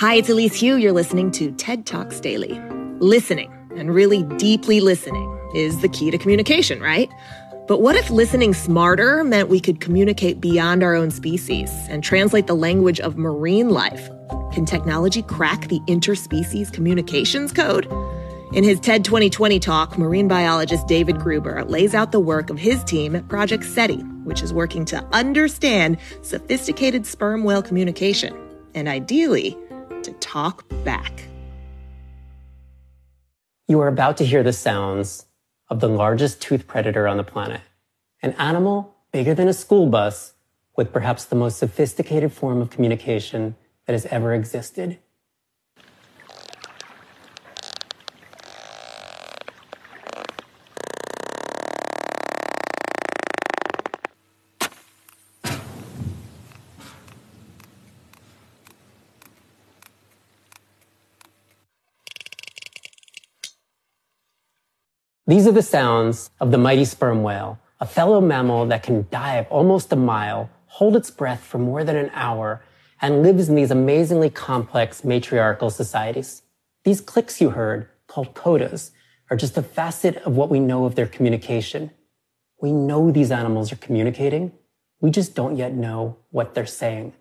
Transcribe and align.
Hi, 0.00 0.14
it's 0.14 0.30
Elise 0.30 0.58
Hu. 0.58 0.78
You're 0.78 0.94
listening 0.94 1.30
to 1.32 1.52
TED 1.52 1.84
Talks 1.84 2.20
Daily. 2.20 2.58
Listening, 3.00 3.52
and 3.76 3.94
really 3.94 4.22
deeply 4.38 4.80
listening, 4.80 5.50
is 5.54 5.78
the 5.82 5.90
key 5.90 6.10
to 6.10 6.16
communication, 6.16 6.80
right? 6.80 7.10
But 7.68 7.82
what 7.82 7.96
if 7.96 8.08
listening 8.08 8.54
smarter 8.54 9.22
meant 9.24 9.50
we 9.50 9.60
could 9.60 9.82
communicate 9.82 10.40
beyond 10.40 10.82
our 10.82 10.94
own 10.94 11.10
species 11.10 11.70
and 11.90 12.02
translate 12.02 12.46
the 12.46 12.56
language 12.56 12.98
of 13.00 13.18
marine 13.18 13.68
life? 13.68 14.08
Can 14.54 14.64
technology 14.64 15.20
crack 15.20 15.68
the 15.68 15.80
interspecies 15.80 16.72
communications 16.72 17.52
code? 17.52 17.86
In 18.54 18.64
his 18.64 18.80
TED 18.80 19.04
2020 19.04 19.60
talk, 19.60 19.98
marine 19.98 20.28
biologist 20.28 20.86
David 20.86 21.18
Gruber 21.18 21.62
lays 21.66 21.94
out 21.94 22.10
the 22.10 22.20
work 22.20 22.48
of 22.48 22.58
his 22.58 22.82
team 22.84 23.14
at 23.14 23.28
Project 23.28 23.64
CETI, 23.64 24.24
which 24.24 24.40
is 24.40 24.54
working 24.54 24.86
to 24.86 25.04
understand 25.12 25.98
sophisticated 26.22 27.04
sperm 27.04 27.44
whale 27.44 27.60
communication 27.60 28.34
and 28.74 28.88
ideally 28.88 29.58
to 30.04 30.12
talk 30.14 30.64
back. 30.84 31.28
You 33.68 33.80
are 33.80 33.88
about 33.88 34.16
to 34.18 34.24
hear 34.24 34.42
the 34.42 34.52
sounds 34.52 35.26
of 35.68 35.80
the 35.80 35.88
largest 35.88 36.40
tooth 36.42 36.66
predator 36.66 37.06
on 37.06 37.16
the 37.16 37.24
planet, 37.24 37.60
an 38.22 38.32
animal 38.32 38.96
bigger 39.12 39.34
than 39.34 39.48
a 39.48 39.52
school 39.52 39.86
bus 39.86 40.34
with 40.76 40.92
perhaps 40.92 41.24
the 41.24 41.36
most 41.36 41.58
sophisticated 41.58 42.32
form 42.32 42.60
of 42.60 42.70
communication 42.70 43.54
that 43.86 43.92
has 43.92 44.06
ever 44.06 44.34
existed. 44.34 44.98
These 65.30 65.46
are 65.46 65.52
the 65.52 65.62
sounds 65.62 66.28
of 66.40 66.50
the 66.50 66.58
mighty 66.58 66.84
sperm 66.84 67.22
whale, 67.22 67.60
a 67.78 67.86
fellow 67.86 68.20
mammal 68.20 68.66
that 68.66 68.82
can 68.82 69.06
dive 69.12 69.46
almost 69.48 69.92
a 69.92 69.96
mile, 69.96 70.50
hold 70.66 70.96
its 70.96 71.08
breath 71.08 71.44
for 71.44 71.58
more 71.58 71.84
than 71.84 71.94
an 71.94 72.10
hour, 72.14 72.64
and 73.00 73.22
lives 73.22 73.48
in 73.48 73.54
these 73.54 73.70
amazingly 73.70 74.28
complex 74.28 75.04
matriarchal 75.04 75.70
societies. 75.70 76.42
These 76.82 77.00
clicks 77.00 77.40
you 77.40 77.50
heard, 77.50 77.88
called 78.08 78.34
codas, 78.34 78.90
are 79.30 79.36
just 79.36 79.56
a 79.56 79.62
facet 79.62 80.16
of 80.16 80.34
what 80.34 80.50
we 80.50 80.58
know 80.58 80.84
of 80.84 80.96
their 80.96 81.06
communication. 81.06 81.92
We 82.60 82.72
know 82.72 83.12
these 83.12 83.30
animals 83.30 83.70
are 83.70 83.76
communicating. 83.76 84.50
We 85.00 85.12
just 85.12 85.36
don't 85.36 85.56
yet 85.56 85.72
know 85.74 86.16
what 86.30 86.56
they're 86.56 86.66
saying. 86.66 87.12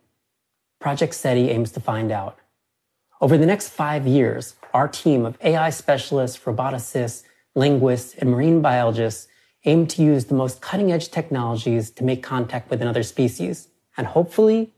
Project 0.80 1.14
CETI 1.14 1.50
aims 1.50 1.74
to 1.74 1.80
find 1.80 2.12
out. 2.12 2.40
Over 3.22 3.38
the 3.38 3.46
next 3.46 3.70
five 3.70 4.08
years, 4.08 4.56
our 4.74 4.88
team 4.88 5.28
of 5.28 5.38
AI 5.44 5.70
specialists, 5.70 6.40
roboticists, 6.40 7.26
linguists, 7.56 8.16
and 8.16 8.30
marine 8.30 8.62
biologists 8.62 9.28
aim 9.66 9.88
to 9.88 10.04
use 10.04 10.26
the 10.26 10.34
most 10.34 10.62
cutting 10.62 10.92
edge 10.92 11.10
technologies 11.10 11.92
to 11.92 12.04
make 12.04 12.24
contact 12.24 12.70
with 12.70 12.82
another 12.82 13.04
species 13.04 13.68
and 13.98 14.08
hopefully 14.08 14.74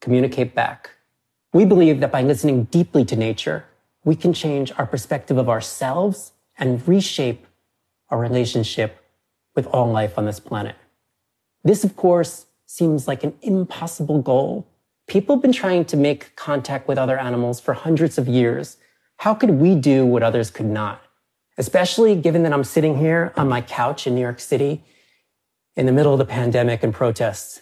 communicate 0.00 0.54
back. 0.54 0.90
We 1.52 1.64
believe 1.64 2.00
that 2.00 2.12
by 2.12 2.22
listening 2.22 2.64
deeply 2.64 3.04
to 3.06 3.16
nature, 3.16 3.64
we 4.04 4.16
can 4.16 4.32
change 4.32 4.72
our 4.78 4.86
perspective 4.86 5.36
of 5.36 5.48
ourselves 5.48 6.32
and 6.58 6.86
reshape 6.86 7.46
our 8.10 8.18
relationship 8.18 9.04
with 9.54 9.66
all 9.66 9.90
life 9.90 10.18
on 10.18 10.24
this 10.24 10.40
planet. 10.40 10.76
This, 11.64 11.84
of 11.84 11.96
course, 11.96 12.46
seems 12.66 13.08
like 13.08 13.24
an 13.24 13.34
impossible 13.42 14.22
goal. 14.22 14.66
People 15.06 15.36
have 15.36 15.42
been 15.42 15.52
trying 15.52 15.84
to 15.86 15.96
make 15.96 16.36
contact 16.36 16.86
with 16.86 16.98
other 16.98 17.18
animals 17.18 17.60
for 17.60 17.74
hundreds 17.74 18.18
of 18.18 18.28
years. 18.28 18.76
How 19.16 19.34
could 19.34 19.50
we 19.50 19.74
do 19.74 20.06
what 20.06 20.22
others 20.22 20.50
could 20.50 20.66
not? 20.66 21.02
Especially 21.58 22.14
given 22.14 22.44
that 22.44 22.52
I'm 22.52 22.64
sitting 22.64 22.96
here 22.96 23.32
on 23.36 23.48
my 23.48 23.60
couch 23.60 24.06
in 24.06 24.14
New 24.14 24.20
York 24.20 24.40
City 24.40 24.82
in 25.76 25.86
the 25.86 25.92
middle 25.92 26.12
of 26.12 26.18
the 26.18 26.24
pandemic 26.24 26.82
and 26.82 26.94
protests. 26.94 27.60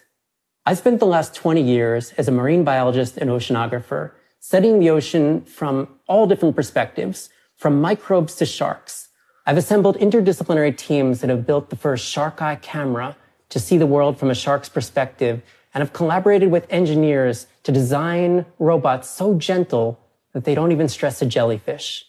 I 0.67 0.75
spent 0.75 1.01
the 1.01 1.07
last 1.07 1.35
20 1.35 1.63
years 1.63 2.13
as 2.13 2.29
a 2.29 2.33
marine 2.33 2.63
biologist 2.63 3.17
and 3.17 3.31
oceanographer 3.31 4.13
studying 4.39 4.79
the 4.79 4.91
ocean 4.91 5.41
from 5.45 5.89
all 6.07 6.27
different 6.27 6.55
perspectives, 6.55 7.31
from 7.57 7.81
microbes 7.81 8.37
to 8.37 8.47
sharks. 8.47 9.09
I've 9.47 9.57
assembled 9.57 9.97
interdisciplinary 9.97 10.77
teams 10.77 11.21
that 11.21 11.31
have 11.31 11.47
built 11.47 11.71
the 11.71 11.77
first 11.77 12.07
shark 12.07 12.43
eye 12.43 12.57
camera 12.57 13.17
to 13.49 13.59
see 13.59 13.79
the 13.79 13.87
world 13.87 14.19
from 14.19 14.31
a 14.31 14.35
shark's 14.35 14.69
perspective 14.69 15.41
and 15.73 15.81
have 15.81 15.93
collaborated 15.93 16.51
with 16.51 16.67
engineers 16.69 17.47
to 17.63 17.73
design 17.73 18.45
robots 18.59 19.09
so 19.09 19.35
gentle 19.35 19.99
that 20.33 20.45
they 20.45 20.55
don't 20.55 20.73
even 20.73 20.89
stress 20.89 21.23
a 21.23 21.27
jellyfish. 21.27 22.05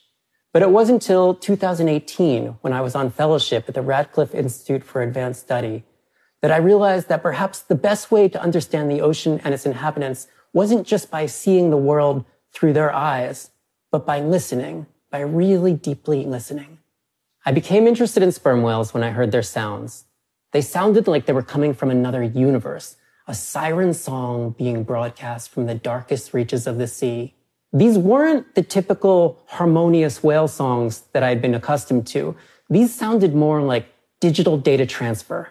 But 0.58 0.64
it 0.64 0.72
wasn't 0.72 1.04
until 1.04 1.36
2018, 1.36 2.58
when 2.62 2.74
I 2.74 2.82
was 2.82 2.96
on 2.96 3.12
fellowship 3.12 3.66
at 3.68 3.76
the 3.76 3.84
Radcliffe 3.84 4.34
Institute 4.34 4.84
for 4.84 5.04
Advanced 5.04 5.42
Study, 5.42 5.84
that 6.42 6.52
I 6.52 6.58
realized 6.58 7.10
that 7.10 7.22
perhaps 7.22 7.60
the 7.60 7.76
best 7.76 8.10
way 8.10 8.28
to 8.28 8.42
understand 8.42 8.90
the 8.90 9.00
ocean 9.00 9.40
and 9.44 9.54
its 9.54 9.68
inhabitants 9.68 10.28
wasn't 10.54 10.88
just 10.88 11.12
by 11.12 11.28
seeing 11.28 11.70
the 11.70 11.78
world 11.78 12.26
through 12.52 12.74
their 12.74 12.92
eyes, 12.92 13.52
but 13.92 14.08
by 14.08 14.20
listening, 14.20 14.88
by 15.12 15.20
really 15.20 15.76
deeply 15.76 16.26
listening. 16.26 16.80
I 17.46 17.52
became 17.52 17.86
interested 17.86 18.24
in 18.24 18.32
sperm 18.32 18.64
whales 18.64 18.96
when 18.96 19.04
I 19.04 19.12
heard 19.12 19.32
their 19.32 19.44
sounds. 19.44 20.06
They 20.54 20.62
sounded 20.62 21.08
like 21.08 21.28
they 21.28 21.34
were 21.34 21.44
coming 21.44 21.76
from 21.76 21.92
another 21.92 22.24
universe, 22.24 22.98
a 23.28 23.36
siren 23.36 23.94
song 23.94 24.56
being 24.58 24.84
broadcast 24.84 25.52
from 25.52 25.68
the 25.68 25.76
darkest 25.76 26.34
reaches 26.34 26.66
of 26.66 26.80
the 26.80 26.88
sea. 26.88 27.36
These 27.74 27.98
weren't 27.98 28.56
the 28.56 28.64
typical 28.64 29.40
harmonious 29.48 30.24
whale 30.24 30.48
songs 30.48 31.02
that 31.12 31.24
I'd 31.24 31.42
been 31.42 31.54
accustomed 31.54 32.08
to. 32.08 32.36
These 32.70 32.94
sounded 32.94 33.36
more 33.36 33.62
like 33.62 33.88
digital 34.22 34.58
data 34.58 34.86
transfer. 34.86 35.50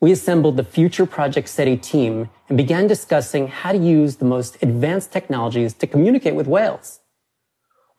We 0.00 0.12
assembled 0.12 0.56
the 0.56 0.64
Future 0.64 1.06
Project 1.06 1.48
CETI 1.48 1.82
team 1.82 2.30
and 2.48 2.56
began 2.56 2.86
discussing 2.86 3.48
how 3.48 3.72
to 3.72 3.78
use 3.78 4.16
the 4.16 4.24
most 4.24 4.62
advanced 4.62 5.12
technologies 5.12 5.74
to 5.74 5.86
communicate 5.86 6.34
with 6.34 6.46
whales. 6.46 7.00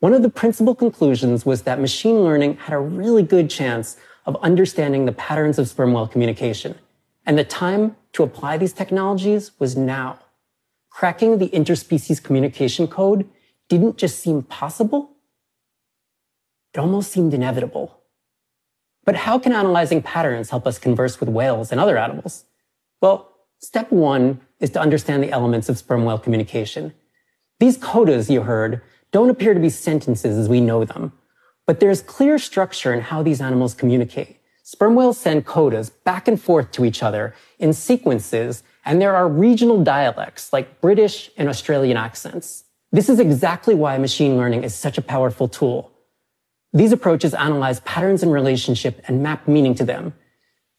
One 0.00 0.14
of 0.14 0.22
the 0.22 0.30
principal 0.30 0.74
conclusions 0.74 1.44
was 1.44 1.62
that 1.62 1.80
machine 1.80 2.20
learning 2.20 2.56
had 2.56 2.72
a 2.72 2.78
really 2.78 3.22
good 3.22 3.50
chance 3.50 3.96
of 4.26 4.36
understanding 4.42 5.04
the 5.04 5.12
patterns 5.12 5.58
of 5.58 5.68
sperm 5.68 5.92
whale 5.92 6.06
communication. 6.06 6.76
And 7.26 7.36
the 7.36 7.44
time 7.44 7.96
to 8.12 8.22
apply 8.22 8.58
these 8.58 8.72
technologies 8.72 9.50
was 9.58 9.76
now. 9.76 10.20
Cracking 10.88 11.38
the 11.38 11.48
interspecies 11.48 12.22
communication 12.22 12.86
code 12.86 13.28
didn't 13.68 13.96
just 13.96 14.18
seem 14.20 14.42
possible, 14.42 15.16
it 16.74 16.78
almost 16.78 17.10
seemed 17.10 17.34
inevitable. 17.34 17.98
But 19.04 19.16
how 19.16 19.38
can 19.38 19.52
analyzing 19.52 20.02
patterns 20.02 20.50
help 20.50 20.66
us 20.66 20.78
converse 20.78 21.18
with 21.20 21.28
whales 21.28 21.72
and 21.72 21.80
other 21.80 21.96
animals? 21.96 22.44
Well, 23.00 23.32
step 23.58 23.90
one 23.90 24.40
is 24.60 24.70
to 24.70 24.80
understand 24.80 25.22
the 25.22 25.30
elements 25.30 25.68
of 25.68 25.78
sperm 25.78 26.04
whale 26.04 26.18
communication. 26.18 26.92
These 27.58 27.78
codas 27.78 28.30
you 28.30 28.42
heard 28.42 28.82
don't 29.10 29.30
appear 29.30 29.54
to 29.54 29.60
be 29.60 29.70
sentences 29.70 30.36
as 30.36 30.48
we 30.48 30.60
know 30.60 30.84
them, 30.84 31.12
but 31.66 31.80
there's 31.80 32.02
clear 32.02 32.38
structure 32.38 32.92
in 32.92 33.00
how 33.00 33.22
these 33.22 33.40
animals 33.40 33.74
communicate. 33.74 34.40
Sperm 34.62 34.94
whales 34.94 35.18
send 35.18 35.46
codas 35.46 35.90
back 36.04 36.28
and 36.28 36.40
forth 36.40 36.70
to 36.72 36.84
each 36.84 37.02
other 37.02 37.34
in 37.58 37.72
sequences, 37.72 38.62
and 38.84 39.00
there 39.00 39.16
are 39.16 39.26
regional 39.26 39.82
dialects 39.82 40.52
like 40.52 40.82
British 40.82 41.30
and 41.38 41.48
Australian 41.48 41.96
accents. 41.96 42.64
This 42.90 43.08
is 43.08 43.20
exactly 43.20 43.74
why 43.74 43.98
machine 43.98 44.36
learning 44.36 44.64
is 44.64 44.74
such 44.74 44.96
a 44.96 45.02
powerful 45.02 45.46
tool. 45.46 45.92
These 46.72 46.92
approaches 46.92 47.34
analyze 47.34 47.80
patterns 47.80 48.22
in 48.22 48.30
relationship 48.30 49.02
and 49.06 49.22
map 49.22 49.46
meaning 49.46 49.74
to 49.74 49.84
them. 49.84 50.14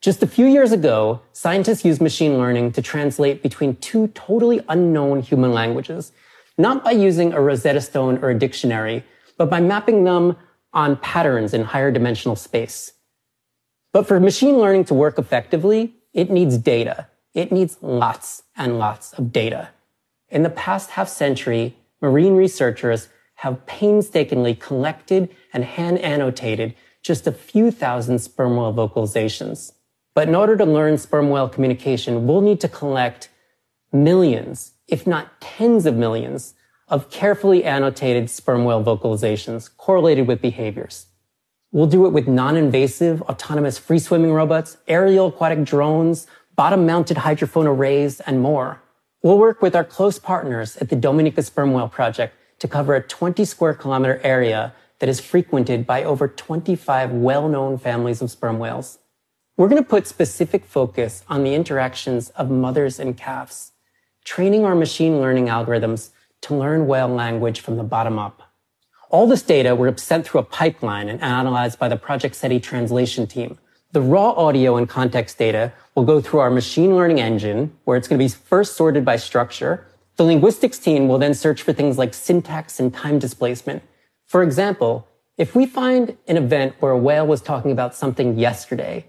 Just 0.02 0.24
a 0.24 0.28
few 0.28 0.46
years 0.46 0.72
ago, 0.72 1.22
scientists 1.34 1.86
used 1.86 2.02
machine 2.02 2.38
learning 2.38 2.72
to 2.74 2.82
translate 2.82 3.44
between 3.44 3.76
two 3.76 4.08
totally 4.10 4.62
unknown 4.70 5.22
human 5.22 5.52
languages, 5.52 6.12
not 6.58 6.84
by 6.84 6.92
using 6.92 7.34
a 7.34 7.42
Rosetta 7.42 7.82
Stone 7.82 8.20
or 8.24 8.30
a 8.30 8.40
dictionary, 8.40 9.04
but 9.38 9.50
by 9.50 9.60
mapping 9.60 10.04
them 10.04 10.36
on 10.74 10.98
patterns 10.98 11.54
in 11.54 11.64
higher 11.64 11.92
dimensional 11.92 12.36
space. 12.36 12.94
But 13.92 14.08
for 14.08 14.20
machine 14.20 14.58
learning 14.58 14.86
to 14.86 14.94
work 14.94 15.20
effectively, 15.20 15.96
it 16.14 16.30
needs 16.30 16.58
data. 16.58 17.08
It 17.34 17.52
needs 17.52 17.78
lots 17.82 18.44
and 18.56 18.80
lots 18.80 19.14
of 19.14 19.32
data. 19.32 19.70
In 20.30 20.44
the 20.44 20.50
past 20.50 20.92
half 20.92 21.10
century, 21.10 21.76
marine 22.02 22.36
researchers 22.36 23.10
have 23.36 23.66
painstakingly 23.66 24.54
collected 24.54 25.34
and 25.54 25.64
hand 25.64 25.98
annotated 26.00 26.76
just 27.02 27.28
a 27.28 27.32
few 27.32 27.72
thousand 27.72 28.20
sperm 28.20 28.56
whale 28.56 28.74
vocalizations. 28.74 29.72
But 30.14 30.28
in 30.28 30.36
order 30.36 30.58
to 30.58 30.66
learn 30.66 30.98
sperm 30.98 31.30
whale 31.30 31.48
communication, 31.48 32.28
we'll 32.28 32.42
need 32.42 32.60
to 32.62 32.68
collect 32.68 33.30
millions, 33.94 34.74
if 34.88 35.08
not 35.08 35.40
tens 35.40 35.86
of 35.86 35.96
millions, 35.96 36.56
of 36.90 37.10
carefully 37.10 37.64
annotated 37.64 38.30
sperm 38.30 38.66
whale 38.66 38.84
vocalizations 38.84 39.70
correlated 39.78 40.28
with 40.28 40.42
behaviors. 40.42 41.06
We'll 41.72 41.88
do 41.88 42.08
it 42.08 42.10
with 42.10 42.28
non-invasive 42.28 43.22
autonomous 43.24 43.78
free 43.78 44.00
swimming 44.00 44.34
robots, 44.34 44.78
aerial 44.88 45.28
aquatic 45.28 45.64
drones, 45.64 46.26
bottom 46.56 46.86
mounted 46.86 47.18
hydrophone 47.18 47.68
arrays, 47.68 48.20
and 48.22 48.42
more. 48.42 48.82
We'll 49.22 49.38
work 49.38 49.62
with 49.62 49.76
our 49.76 49.84
close 49.84 50.18
partners 50.18 50.78
at 50.78 50.88
the 50.88 50.96
Dominica 50.96 51.44
Sperm 51.44 51.74
Whale 51.74 51.90
Project 51.90 52.34
to 52.60 52.70
cover 52.70 52.96
a 52.96 53.02
20 53.02 53.44
square 53.44 53.74
kilometer 53.74 54.22
area 54.24 54.74
that 55.00 55.10
is 55.10 55.20
frequented 55.20 55.86
by 55.86 56.06
over 56.06 56.30
25 56.30 57.12
well-known 57.12 57.78
families 57.78 58.22
of 58.22 58.32
sperm 58.32 58.60
whales. 58.60 59.00
We're 59.58 59.68
going 59.68 59.84
to 59.84 59.90
put 59.90 60.08
specific 60.08 60.64
focus 60.64 61.26
on 61.28 61.44
the 61.44 61.54
interactions 61.54 62.30
of 62.30 62.50
mothers 62.50 62.98
and 62.98 63.18
calves, 63.18 63.74
training 64.24 64.64
our 64.64 64.76
machine 64.76 65.20
learning 65.20 65.48
algorithms 65.48 66.12
to 66.44 66.56
learn 66.56 66.88
whale 66.88 67.10
language 67.10 67.60
from 67.60 67.76
the 67.76 67.84
bottom 67.84 68.18
up. 68.18 68.42
All 69.10 69.28
this 69.28 69.42
data 69.42 69.76
were 69.76 69.98
sent 69.98 70.28
through 70.28 70.40
a 70.40 70.46
pipeline 70.46 71.10
and 71.10 71.22
analyzed 71.22 71.78
by 71.78 71.90
the 71.90 71.98
Project 71.98 72.36
CETI 72.36 72.64
translation 72.64 73.28
team. 73.28 73.58
The 73.92 74.02
raw 74.02 74.34
audio 74.34 74.78
and 74.78 74.88
context 74.88 75.40
data 75.40 75.74
will 75.96 76.06
go 76.06 76.22
through 76.22 76.42
our 76.42 76.52
machine 76.52 76.96
learning 76.96 77.20
engine, 77.20 77.76
where 77.86 77.98
it's 77.98 78.08
going 78.08 78.20
to 78.20 78.24
be 78.24 78.30
first 78.30 78.78
sorted 78.78 79.04
by 79.04 79.16
structure. 79.16 79.84
The 80.16 80.26
linguistics 80.26 80.78
team 80.78 81.08
will 81.08 81.18
then 81.18 81.34
search 81.34 81.64
for 81.64 81.74
things 81.74 81.98
like 81.98 82.14
syntax 82.14 82.80
and 82.80 82.94
time 82.94 83.18
displacement. 83.18 83.82
For 84.28 84.44
example, 84.44 85.08
if 85.40 85.56
we 85.56 85.66
find 85.66 86.16
an 86.28 86.38
event 86.38 86.76
where 86.80 86.92
a 86.92 86.98
whale 87.00 87.26
was 87.26 87.42
talking 87.42 87.72
about 87.72 87.96
something 87.96 88.38
yesterday, 88.38 89.08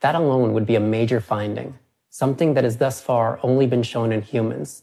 that 0.00 0.14
alone 0.14 0.52
would 0.52 0.66
be 0.66 0.74
a 0.74 0.80
major 0.80 1.22
finding, 1.22 1.78
something 2.10 2.52
that 2.52 2.64
has 2.64 2.76
thus 2.76 3.00
far 3.00 3.40
only 3.42 3.66
been 3.66 3.82
shown 3.82 4.12
in 4.12 4.20
humans. 4.20 4.82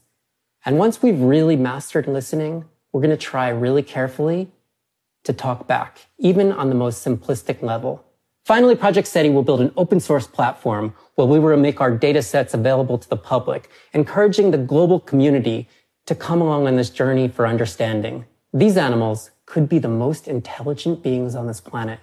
And 0.65 0.79
once 0.79 1.03
we've 1.03 1.21
really 1.21 1.55
mastered 1.55 2.07
listening, 2.07 2.65
we're 2.91 3.01
going 3.01 3.11
to 3.11 3.17
try 3.17 3.49
really 3.49 3.83
carefully 3.83 4.49
to 5.23 5.33
talk 5.33 5.67
back, 5.67 6.07
even 6.17 6.51
on 6.51 6.69
the 6.69 6.75
most 6.75 7.05
simplistic 7.05 7.61
level. 7.61 8.03
Finally, 8.45 8.75
Project 8.75 9.07
CETI 9.07 9.33
will 9.33 9.41
build 9.41 9.59
an 9.59 9.73
open 9.75 9.99
source 9.99 10.27
platform 10.27 10.93
where 11.15 11.25
we 11.25 11.39
will 11.39 11.57
make 11.57 11.81
our 11.81 11.89
data 11.89 12.21
sets 12.21 12.53
available 12.53 12.95
to 12.95 13.09
the 13.09 13.17
public, 13.17 13.71
encouraging 13.91 14.51
the 14.51 14.57
global 14.57 14.99
community 14.99 15.67
to 16.05 16.13
come 16.13 16.41
along 16.41 16.67
on 16.67 16.75
this 16.75 16.91
journey 16.91 17.27
for 17.27 17.47
understanding. 17.47 18.23
These 18.53 18.77
animals 18.77 19.31
could 19.47 19.67
be 19.67 19.79
the 19.79 19.87
most 19.87 20.27
intelligent 20.27 21.01
beings 21.01 21.33
on 21.33 21.47
this 21.47 21.59
planet. 21.59 21.99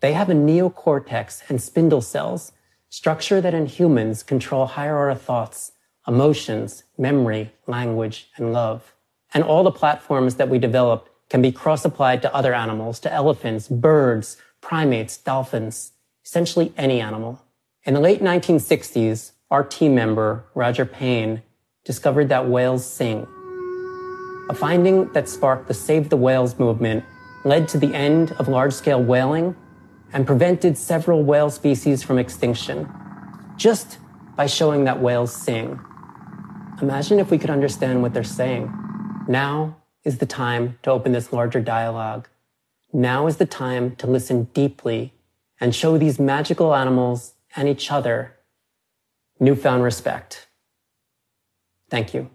They 0.00 0.12
have 0.12 0.28
a 0.28 0.34
neocortex 0.34 1.48
and 1.48 1.58
spindle 1.58 2.02
cells, 2.02 2.52
structure 2.90 3.40
that 3.40 3.54
in 3.54 3.64
humans 3.64 4.22
control 4.22 4.66
higher 4.66 4.98
order 4.98 5.14
thoughts, 5.14 5.72
emotions, 6.06 6.84
memory, 6.98 7.50
language, 7.66 8.28
and 8.36 8.52
love. 8.52 8.92
And 9.32 9.42
all 9.42 9.64
the 9.64 9.72
platforms 9.72 10.34
that 10.34 10.50
we 10.50 10.58
develop 10.58 11.08
can 11.30 11.40
be 11.40 11.50
cross-applied 11.50 12.20
to 12.22 12.34
other 12.34 12.52
animals, 12.52 13.00
to 13.00 13.12
elephants, 13.12 13.68
birds, 13.68 14.36
primates, 14.66 15.16
dolphins, 15.16 15.92
essentially 16.24 16.72
any 16.76 17.00
animal. 17.00 17.40
In 17.84 17.94
the 17.94 18.00
late 18.00 18.20
1960s, 18.20 19.30
our 19.48 19.62
team 19.62 19.94
member, 19.94 20.44
Roger 20.56 20.84
Payne, 20.84 21.42
discovered 21.84 22.28
that 22.30 22.48
whales 22.48 22.84
sing. 22.84 23.28
A 24.50 24.54
finding 24.54 25.12
that 25.12 25.28
sparked 25.28 25.68
the 25.68 25.74
Save 25.74 26.08
the 26.08 26.16
Whales 26.16 26.58
movement 26.58 27.04
led 27.44 27.68
to 27.68 27.78
the 27.78 27.94
end 27.94 28.32
of 28.40 28.48
large-scale 28.48 29.00
whaling 29.04 29.54
and 30.12 30.26
prevented 30.26 30.76
several 30.76 31.22
whale 31.22 31.48
species 31.48 32.02
from 32.02 32.18
extinction 32.18 32.88
just 33.56 33.98
by 34.34 34.46
showing 34.46 34.82
that 34.82 35.00
whales 35.00 35.32
sing. 35.32 35.78
Imagine 36.82 37.20
if 37.20 37.30
we 37.30 37.38
could 37.38 37.50
understand 37.50 38.02
what 38.02 38.12
they're 38.12 38.24
saying. 38.24 38.72
Now 39.28 39.76
is 40.02 40.18
the 40.18 40.26
time 40.26 40.76
to 40.82 40.90
open 40.90 41.12
this 41.12 41.32
larger 41.32 41.60
dialogue. 41.60 42.26
Now 42.96 43.26
is 43.26 43.36
the 43.36 43.44
time 43.44 43.94
to 43.96 44.06
listen 44.06 44.44
deeply 44.54 45.12
and 45.60 45.74
show 45.74 45.98
these 45.98 46.18
magical 46.18 46.74
animals 46.74 47.34
and 47.54 47.68
each 47.68 47.92
other 47.92 48.36
newfound 49.38 49.82
respect. 49.82 50.48
Thank 51.90 52.14
you. 52.14 52.30